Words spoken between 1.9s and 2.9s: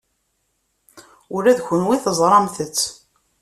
teẓramt-tt.